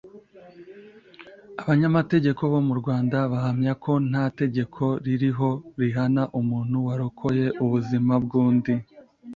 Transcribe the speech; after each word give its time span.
Abanyamategeko 1.61 2.41
bo 2.51 2.59
mu 2.67 2.73
Rwanda 2.79 3.17
bahamya 3.31 3.73
ko 3.83 3.91
nta 4.09 4.23
tegeko 4.39 4.83
ririho 5.05 5.49
rihana 5.81 6.23
umuntu 6.39 6.75
warokoye 6.87 7.45
ubuzima 7.63 8.13
bw’undi 8.23 8.73